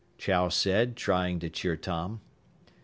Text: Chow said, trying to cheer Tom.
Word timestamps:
Chow 0.17 0.49
said, 0.49 0.95
trying 0.95 1.37
to 1.41 1.49
cheer 1.51 1.77
Tom. 1.77 2.21